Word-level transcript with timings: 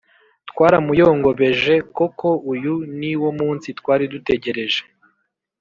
«Twaramuyongobeje! 0.49 1.73
Koko 1.97 2.27
uyu 2.51 2.73
ni 2.99 3.11
wo 3.21 3.29
munsi 3.39 3.67
twari 3.79 4.05
dutegereje, 4.13 4.81